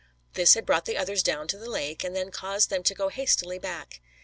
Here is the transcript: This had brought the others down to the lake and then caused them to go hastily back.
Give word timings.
This 0.33 0.55
had 0.55 0.65
brought 0.65 0.85
the 0.85 0.97
others 0.97 1.21
down 1.21 1.47
to 1.49 1.59
the 1.59 1.69
lake 1.69 2.03
and 2.03 2.15
then 2.15 2.31
caused 2.31 2.71
them 2.71 2.81
to 2.81 2.95
go 2.95 3.09
hastily 3.09 3.59
back. 3.59 4.01